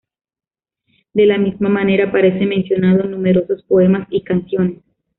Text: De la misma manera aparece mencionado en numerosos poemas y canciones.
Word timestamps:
De 1.13 1.27
la 1.27 1.37
misma 1.37 1.69
manera 1.69 2.05
aparece 2.05 2.43
mencionado 2.47 3.03
en 3.03 3.11
numerosos 3.11 3.61
poemas 3.67 4.07
y 4.09 4.23
canciones. 4.23 4.81